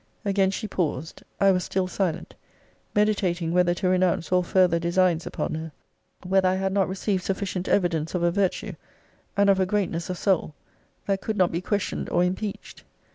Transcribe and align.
Again 0.25 0.49
she 0.49 0.67
paused. 0.67 1.21
I 1.39 1.51
was 1.51 1.63
still 1.63 1.85
silent; 1.87 2.33
meditating 2.95 3.53
whether 3.53 3.75
to 3.75 3.89
renounce 3.89 4.31
all 4.31 4.41
further 4.41 4.79
designs 4.79 5.27
upon 5.27 5.53
her; 5.53 5.71
whether 6.25 6.47
I 6.49 6.55
had 6.55 6.73
not 6.73 6.87
received 6.89 7.23
sufficient 7.23 7.67
evidence 7.67 8.15
of 8.15 8.23
a 8.23 8.31
virtue, 8.31 8.73
and 9.37 9.47
of 9.47 9.59
a 9.59 9.67
greatness 9.67 10.09
of 10.09 10.17
soul, 10.17 10.55
that 11.05 11.21
could 11.21 11.37
not 11.37 11.51
be 11.51 11.61
questioned 11.61 12.09
or 12.09 12.23
impeached. 12.23 12.83